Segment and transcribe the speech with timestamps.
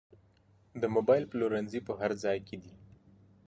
[0.81, 2.73] د موبایل پلورنځي په هر ځای کې دي